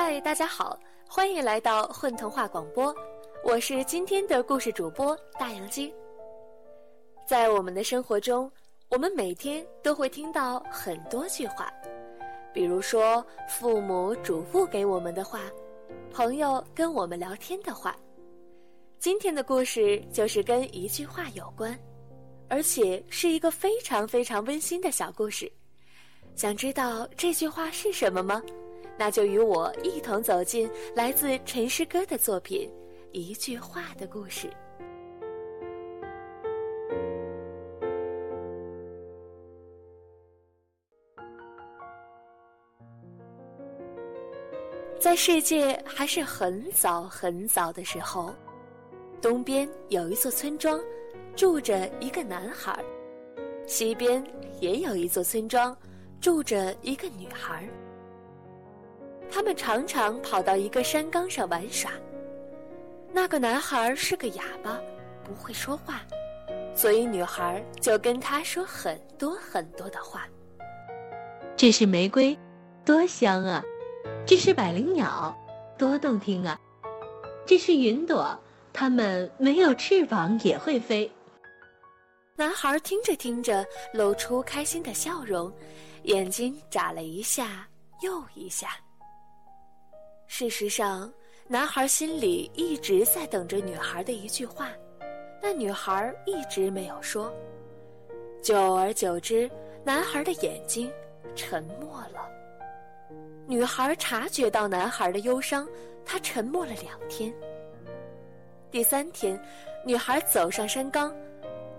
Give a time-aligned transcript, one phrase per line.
[0.00, 2.94] 嗨，大家好，欢迎来到混童话广播，
[3.42, 5.92] 我是今天的故事主播大杨鸡。
[7.26, 8.48] 在我们的生活中，
[8.90, 11.68] 我们每天都会听到很多句话，
[12.54, 15.40] 比如说父母嘱咐给我们的话，
[16.12, 17.94] 朋友跟我们聊天的话。
[19.00, 21.76] 今天的故事就是跟一句话有关，
[22.46, 25.50] 而且是一个非常非常温馨的小故事。
[26.36, 28.40] 想知道这句话是什么吗？
[28.98, 32.68] 那就与我一同走进来自陈诗歌的作品
[33.12, 34.48] 《一句话的故事》。
[44.98, 48.34] 在世界还是很早很早的时候，
[49.22, 50.78] 东边有一座村庄，
[51.36, 52.74] 住着一个男孩；
[53.64, 54.22] 西边
[54.60, 55.74] 也有一座村庄，
[56.20, 57.68] 住着一个女孩。
[59.38, 61.92] 他们常常跑到一个山岗上玩耍。
[63.12, 64.80] 那个男孩是个哑巴，
[65.22, 66.00] 不会说话，
[66.74, 70.26] 所以女孩就跟他说很多很多的话。
[71.56, 72.36] 这是玫瑰，
[72.84, 73.62] 多香啊！
[74.26, 75.32] 这是百灵鸟，
[75.78, 76.58] 多动听啊！
[77.46, 78.36] 这是云朵，
[78.72, 81.08] 它们没有翅膀也会飞。
[82.34, 85.52] 男孩听着听着，露出开心的笑容，
[86.02, 87.68] 眼睛眨了一下
[88.02, 88.70] 又一下。
[90.38, 91.12] 事实上，
[91.48, 94.70] 男孩心里一直在等着女孩的一句话，
[95.42, 97.34] 但女孩一直没有说。
[98.40, 99.50] 久而久之，
[99.82, 100.88] 男孩的眼睛
[101.34, 102.30] 沉默了。
[103.48, 105.66] 女孩察觉到男孩的忧伤，
[106.06, 107.34] 她沉默了两天。
[108.70, 109.36] 第三天，
[109.84, 111.12] 女孩走上山岗，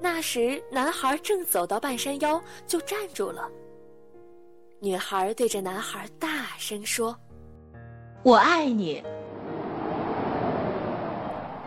[0.00, 3.48] 那时男孩正走到半山腰，就站住了。
[4.80, 7.16] 女孩对着男孩大声说。
[8.24, 9.02] 我爱你，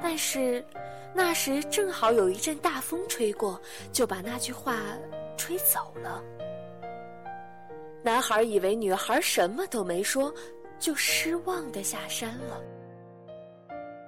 [0.00, 0.64] 但是
[1.12, 3.60] 那时正好有一阵大风吹过，
[3.92, 4.76] 就把那句话
[5.36, 6.22] 吹走了。
[8.02, 10.32] 男孩以为女孩什么都没说，
[10.78, 12.62] 就失望的下山了。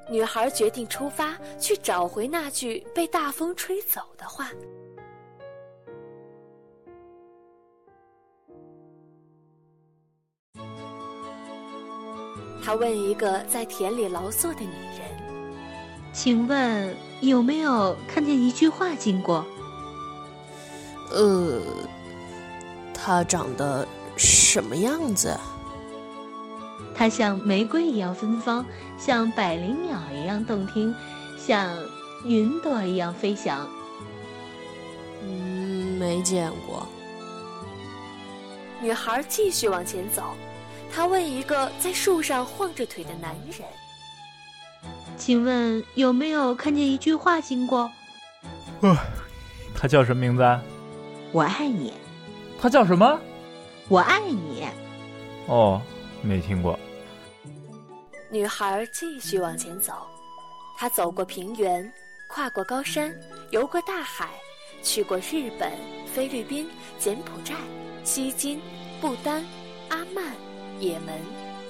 [0.08, 4.48] 女孩决定出发去找回那句被大风吹走的话。
[12.68, 15.00] 他问一个在田里劳作的女人
[16.12, 19.42] ：“请问有没有看见一句话经过
[21.10, 21.62] ？”“呃，
[22.92, 25.34] 她长得什么样子
[26.94, 28.62] ？”“它像玫瑰一样芬芳，
[28.98, 30.94] 像百灵鸟一样动听，
[31.38, 31.74] 像
[32.26, 33.66] 云朵一样飞翔。
[35.24, 36.86] ”“嗯，没见过。”
[38.82, 40.22] 女孩继续往前走。
[40.92, 43.66] 他问一个在树上晃着腿的男人
[45.16, 47.90] ：“请问有没有看见一句话经过
[48.82, 48.96] ？”“呃，
[49.74, 50.42] 他叫什么名字
[51.32, 51.92] ？”“我爱你。
[52.60, 53.18] ”“他叫什么
[53.88, 54.66] ？”“我爱你。
[55.46, 55.80] ”“哦，
[56.22, 56.78] 没听过。”
[58.30, 59.94] 女孩继续往前走，
[60.76, 61.90] 她走过平原，
[62.28, 63.14] 跨过高山，
[63.50, 64.28] 游过大海，
[64.82, 65.72] 去过日本、
[66.12, 66.68] 菲律宾、
[66.98, 67.54] 柬埔寨、
[68.04, 68.60] 西金、
[69.00, 69.44] 不丹、
[69.88, 70.47] 阿曼。
[70.80, 71.20] 也门、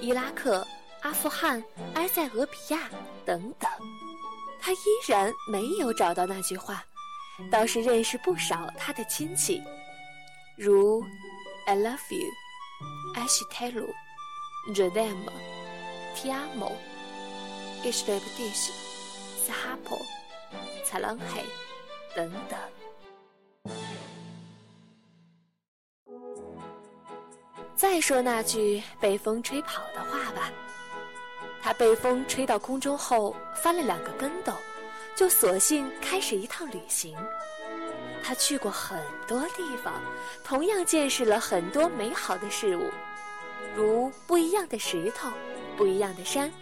[0.00, 0.66] 伊拉克、
[1.00, 1.62] 阿富汗、
[1.94, 2.90] 埃塞俄比亚
[3.24, 3.70] 等等，
[4.60, 4.76] 他依
[5.06, 6.84] 然没有找到那句话，
[7.50, 9.62] 倒是认识不少他的亲戚，
[10.56, 11.02] 如
[11.66, 12.28] "I love you",
[13.14, 13.88] "I should tell you",
[14.74, 15.16] "The them",
[16.16, 16.72] "Ti amo",
[17.82, 18.70] "Ishrebdish",
[19.46, 20.02] "Sahapo",
[20.84, 21.44] "Salanhe"
[22.14, 22.58] 等等。
[27.78, 30.50] 再说那句被风吹跑的话吧。
[31.62, 34.52] 他被风吹到空中后，翻了两个跟斗，
[35.14, 37.16] 就索性开始一趟旅行。
[38.20, 39.94] 他去过很多地方，
[40.42, 42.90] 同样见识了很多美好的事物，
[43.76, 45.30] 如不一样的石头、
[45.76, 46.52] 不一样的山、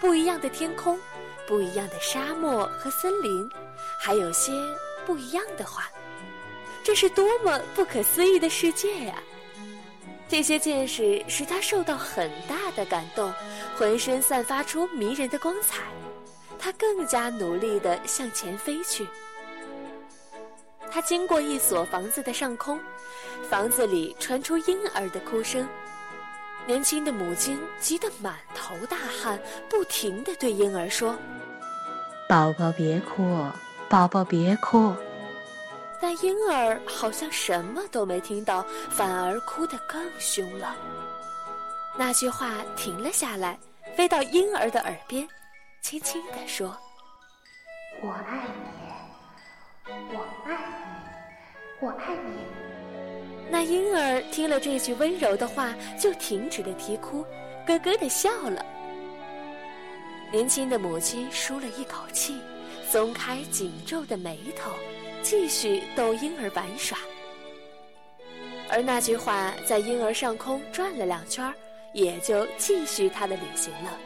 [0.00, 0.98] 不一样的天空、
[1.46, 3.46] 不一样的沙漠和森林，
[4.00, 4.52] 还有些
[5.04, 5.90] 不一样的话。
[6.82, 9.22] 这是多么不可思议的世界呀！
[10.32, 13.30] 这些见识使他受到很大的感动，
[13.76, 15.82] 浑身散发出迷人的光彩。
[16.58, 19.06] 他更加努力地向前飞去。
[20.90, 22.80] 他经过一所房子的上空，
[23.50, 25.68] 房子里传出婴儿的哭声。
[26.66, 29.38] 年轻的母亲急得满头大汗，
[29.68, 31.14] 不停地对婴儿说
[32.26, 33.44] ：“宝宝别哭，
[33.86, 34.94] 宝宝别哭。”
[36.02, 40.76] 但婴儿好像什么都没听到，反而哭得更凶了。
[41.96, 43.56] 那句话停了下来，
[43.94, 45.28] 飞到婴儿的耳边，
[45.80, 46.76] 轻轻地说
[48.02, 48.44] ：“我爱
[49.86, 50.56] 你，我爱
[51.80, 52.32] 你，我爱你。”
[53.48, 57.24] 那婴儿听了这句温柔的话，就停止了啼哭，
[57.64, 58.66] 咯咯地笑了。
[60.32, 62.40] 年轻的母亲舒了一口气，
[62.90, 64.72] 松开紧皱的眉头，
[65.22, 66.98] 继续逗婴儿玩耍。
[68.68, 71.52] 而那句话在婴儿上空转了两圈，
[71.92, 73.98] 也就继续他的旅行了。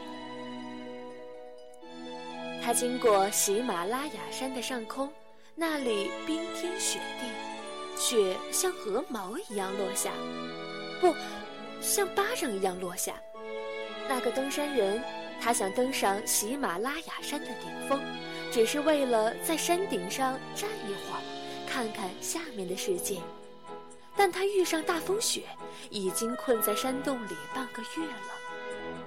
[2.63, 5.11] 他经过喜马拉雅山的上空，
[5.55, 7.27] 那里冰天雪地，
[7.95, 10.11] 雪像鹅毛一样落下，
[10.99, 11.15] 不，
[11.81, 13.13] 像巴掌一样落下。
[14.07, 15.03] 那个登山人。
[15.39, 18.01] 他想登上喜马拉雅山的顶峰，
[18.51, 21.21] 只是为了在山顶上站一会儿，
[21.67, 23.21] 看看下面的世界。
[24.15, 25.43] 但他遇上大风雪，
[25.89, 28.33] 已经困在山洞里半个月了。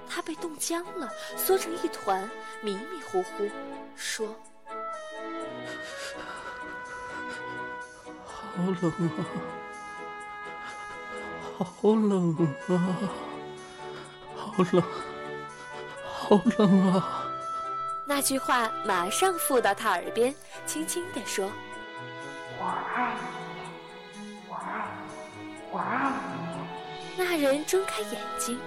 [0.07, 2.29] 他被冻僵了，缩成一团，
[2.61, 3.49] 迷迷糊糊，
[3.95, 4.27] 说
[8.23, 8.91] ：“好冷
[11.57, 12.35] 啊，好冷
[12.67, 12.97] 啊，
[14.35, 14.83] 好冷。”
[16.31, 17.30] 好冷啊！
[18.13, 20.35] 那句话马上附到他耳边，
[20.65, 21.49] 轻轻地说
[22.59, 23.15] ：“我爱
[24.19, 24.85] 你，我爱
[25.39, 28.59] 你，我爱你。”那人睁开眼睛，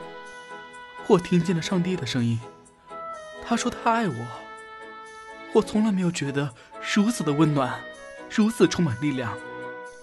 [1.07, 2.41] 我听见了上帝的声音。
[3.47, 4.15] 他说他爱我。
[5.53, 6.51] 我从来没有觉得
[6.95, 7.79] 如此的温暖，
[8.31, 9.37] 如此充满力量。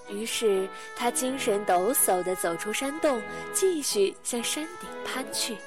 [0.08, 3.20] 于是他精神抖擞地走出山洞，
[3.52, 5.58] 继续向山顶攀去。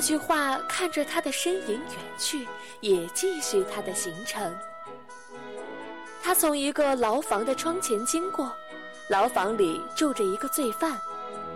[0.00, 2.48] 那句话看着他的身影远去，
[2.80, 4.58] 也继续他的行程。
[6.22, 8.50] 他从一个牢房的窗前经过，
[9.10, 10.98] 牢房里住着一个罪犯。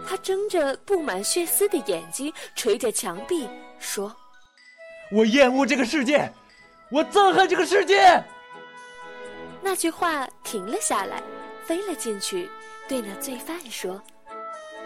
[0.07, 3.49] 他睁着布满血丝的眼睛，捶着墙壁
[3.79, 4.15] 说
[5.11, 6.31] ：“我厌恶这个世界，
[6.91, 8.23] 我憎恨这个世界。”
[9.63, 11.23] 那句话停了下来，
[11.65, 12.51] 飞了进去，
[12.87, 14.03] 对那罪犯说：“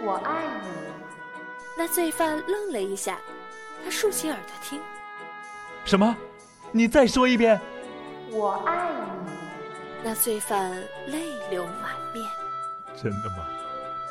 [0.01, 0.69] 我爱你。”
[1.77, 3.19] 那罪犯愣了一下。
[3.85, 4.81] 他竖起耳朵听，
[5.85, 6.17] 什么？
[6.73, 7.59] 你再说一遍。
[8.31, 8.91] 我爱
[9.25, 9.31] 你。
[10.03, 10.71] 那罪犯
[11.07, 12.25] 泪流满面。
[13.01, 13.47] 真的吗？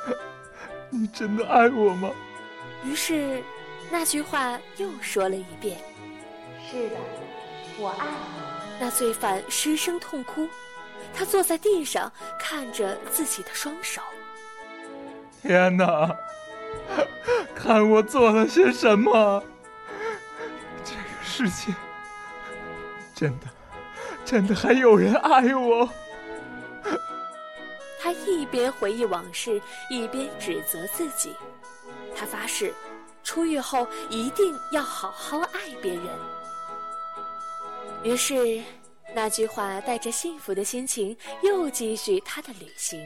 [0.90, 2.10] 你真的爱我吗？
[2.84, 3.44] 于是，
[3.92, 5.78] 那句话又说了一遍。
[6.70, 6.96] 是的，
[7.78, 8.80] 我爱你。
[8.80, 10.48] 那罪犯失声痛哭，
[11.14, 14.02] 他坐在地上看着自己的双手。
[15.42, 16.16] 天哪！
[17.56, 19.44] 看我做了些什么！
[21.38, 21.72] 世界
[23.14, 23.46] 真的，
[24.26, 25.88] 真的还有人爱我。
[28.02, 31.36] 他一边回忆往事，一边指责自己。
[32.16, 32.74] 他发誓，
[33.24, 36.06] 出狱后一定要好好爱别人。
[38.04, 38.60] 于是，
[39.14, 43.00] 那句话带着幸福的心情，又继续他的旅行。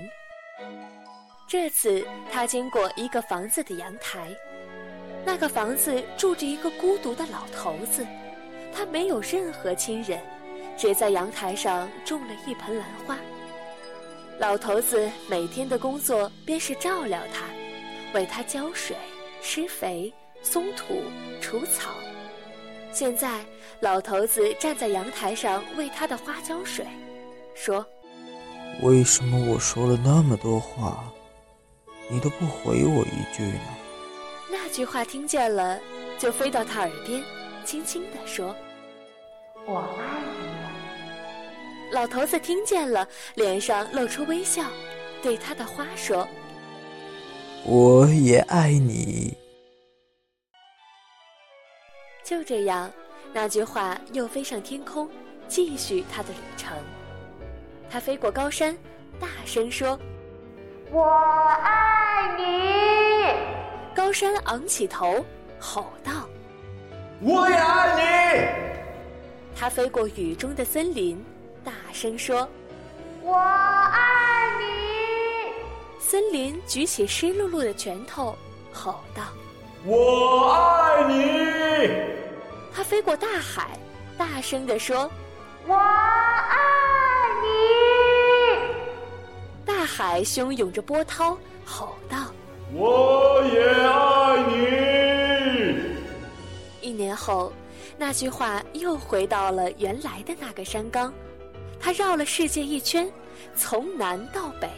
[1.49, 4.33] 这次，他经过一个房子的阳台。
[5.23, 8.03] 那个房子住着一个孤独的老头子，
[8.73, 10.19] 他没有任何亲人，
[10.77, 13.17] 只在阳台上种了一盆兰花。
[14.39, 17.45] 老头子每天的工作便是照料它，
[18.17, 18.95] 为它浇水、
[19.41, 21.03] 施肥、松土、
[21.39, 21.91] 除草。
[22.91, 23.45] 现在，
[23.79, 26.85] 老头子站在阳台上为他的花浇水，
[27.55, 27.85] 说
[28.83, 31.03] ：“为什么我说了那么多话，
[32.09, 33.61] 你都不回我一句呢？”
[34.51, 35.79] 那句话听见了，
[36.19, 37.23] 就飞到他耳边，
[37.63, 38.55] 轻轻地说
[39.65, 44.63] ：“我爱你。”老头子听见了，脸上露出微笑，
[45.21, 46.27] 对他的花说
[47.67, 49.37] ：“我也爱你。”
[52.23, 52.89] 就这样，
[53.33, 55.09] 那句话又飞上天空，
[55.47, 56.71] 继续他的旅程。
[57.89, 58.77] 他飞过高山，
[59.19, 59.99] 大声说
[60.91, 61.03] ：“我
[61.61, 62.43] 爱你。”
[63.93, 65.25] 高山昂起头，
[65.59, 66.29] 吼道
[67.21, 68.01] ：“我也爱你！”
[69.55, 71.23] 他飞过雨中的森林，
[71.63, 72.47] 大声说
[73.21, 75.53] ：“我爱你！”
[76.01, 78.35] 森林举起湿漉漉的拳头，
[78.73, 79.23] 吼道
[79.85, 81.91] ：“我爱你！”
[82.73, 83.77] 他飞过大海，
[84.17, 85.09] 大声地说
[85.67, 86.57] ：“我爱
[87.43, 87.47] 你！”
[89.63, 92.17] 大海汹涌着波涛，吼道。
[92.73, 94.80] 我也爱你。
[97.11, 97.51] 一年后，
[97.97, 101.13] 那句话又回到了原来的那个山岗，
[101.77, 103.11] 他绕了世界一圈，
[103.53, 104.69] 从南到北。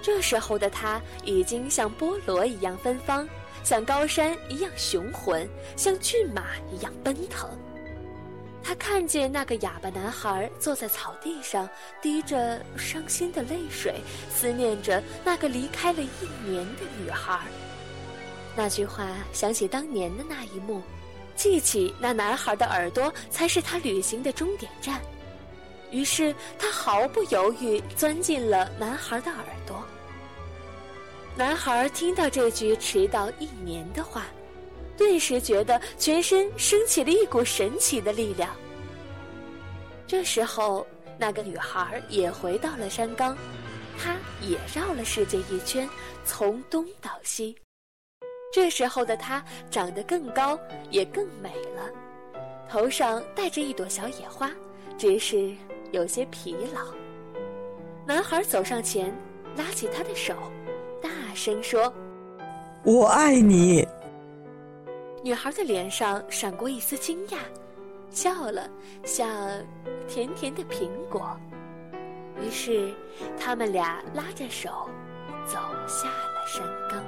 [0.00, 3.28] 这时候的他已经像菠萝一样芬芳，
[3.64, 7.50] 像高山一样雄浑，像骏马一样奔腾。
[8.62, 11.68] 他看见那个哑巴男孩坐在草地上，
[12.00, 13.96] 滴着伤心的泪水，
[14.30, 17.40] 思念着那个离开了一年的女孩。
[18.54, 20.80] 那句话想起当年的那一幕，
[21.34, 25.00] 记起那男孩的耳朵才是他旅行的终点站。
[25.90, 29.84] 于是他毫不犹豫钻进了男孩的耳朵。
[31.36, 34.26] 男孩听到这句迟到一年的话。
[34.96, 38.48] 顿时觉得全身升起了一股神奇的力量。
[40.06, 40.86] 这时候，
[41.18, 43.36] 那个女孩也回到了山岗，
[43.98, 45.90] 她也绕了世界一圈，
[46.24, 47.56] 从东到西。
[48.54, 50.56] 这时候的她长得更高，
[50.88, 51.90] 也更美了，
[52.68, 54.48] 头上戴着一朵小野花，
[54.96, 55.52] 只是
[55.90, 56.80] 有些疲劳。
[58.06, 59.12] 男孩走上前，
[59.56, 60.36] 拉起她的手，
[61.02, 61.92] 大声说
[62.86, 63.84] ：“我爱你。”
[65.20, 67.38] 女孩的脸上闪过一丝惊讶，
[68.08, 68.70] 笑了，
[69.04, 69.28] 像
[70.06, 71.36] 甜甜的苹果。
[72.40, 72.94] 于是，
[73.36, 74.88] 他们俩拉着手
[75.44, 75.58] 走
[75.88, 77.02] 下了山岗。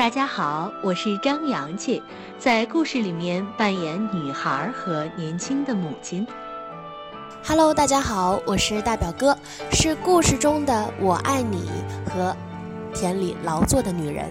[0.00, 2.02] 大家好，我是张阳气，
[2.38, 6.26] 在故事里面扮演女孩和年轻的母亲。
[7.46, 9.36] Hello，大家好，我是大表哥，
[9.70, 11.68] 是故事中的我爱你
[12.06, 12.34] 和
[12.94, 14.24] 田里劳作的女人。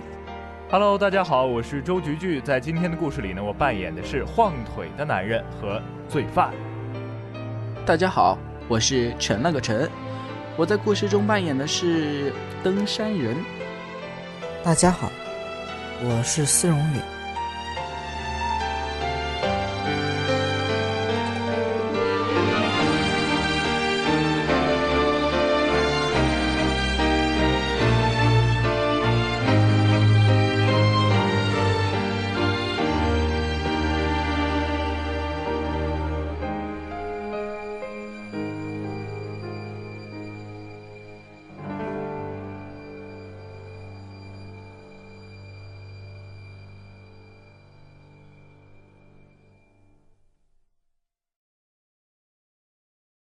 [0.72, 6.52] Hello，大家好，我是周菊菊，在今天的故事里呢，我扮演的是晃腿的男人和罪犯。
[7.86, 9.88] 大家好，我是陈那个陈，
[10.58, 12.34] 我在故事中扮演的是
[12.64, 13.38] 登山人。
[14.64, 15.12] 大家好。
[16.01, 17.19] 我是丝绒脸。